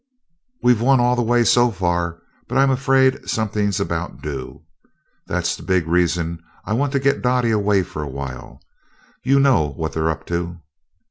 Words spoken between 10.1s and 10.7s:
to?"